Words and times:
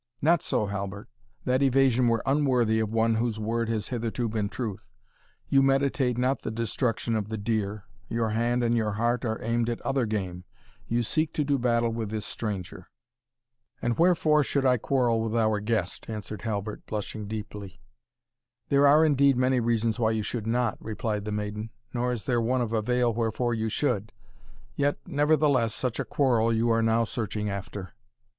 "Not 0.19 0.41
so, 0.41 0.65
Halbert 0.65 1.09
that 1.45 1.61
evasion 1.61 2.07
were 2.07 2.23
unworthy 2.25 2.79
of 2.79 2.89
one 2.91 3.13
whose 3.13 3.37
word 3.37 3.69
has 3.69 3.89
hitherto 3.89 4.27
been 4.27 4.49
truth. 4.49 4.89
You 5.47 5.61
meditate 5.61 6.17
not 6.17 6.41
the 6.41 6.49
destruction 6.49 7.15
of 7.15 7.29
the 7.29 7.37
deer 7.37 7.83
your 8.09 8.31
hand 8.31 8.63
and 8.63 8.75
your 8.75 8.93
heart 8.93 9.25
are 9.25 9.39
aimed 9.43 9.69
at 9.69 9.79
other 9.81 10.07
game 10.07 10.43
you 10.87 11.03
seek 11.03 11.33
to 11.33 11.43
do 11.43 11.59
battle 11.59 11.91
with 11.91 12.09
this 12.09 12.25
stranger." 12.25 12.87
"And 13.79 13.95
wherefore 13.95 14.43
should 14.43 14.65
I 14.65 14.77
quarrel 14.77 15.21
with 15.21 15.35
our 15.35 15.59
guest?" 15.59 16.09
answered 16.09 16.41
Halbert, 16.41 16.83
blushing 16.87 17.27
deeply. 17.27 17.79
"There 18.69 18.87
are, 18.87 19.05
indeed, 19.05 19.37
many 19.37 19.59
reasons 19.59 19.99
why 19.99 20.09
you 20.09 20.23
should 20.23 20.47
not," 20.47 20.83
replied 20.83 21.25
the 21.25 21.31
maiden, 21.31 21.69
"nor 21.93 22.11
is 22.11 22.23
there 22.23 22.41
one 22.41 22.61
of 22.61 22.73
avail 22.73 23.13
wherefore 23.13 23.53
you 23.53 23.69
should 23.69 24.11
yet 24.75 24.97
nevertheless, 25.05 25.75
such 25.75 25.99
a 25.99 26.05
quarrel 26.05 26.51
you 26.51 26.71
are 26.71 26.81
now 26.81 27.03
searching 27.03 27.51
after." 27.51 27.93